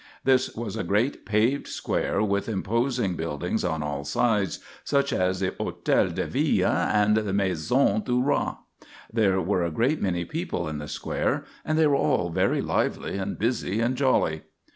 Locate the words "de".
6.15-6.25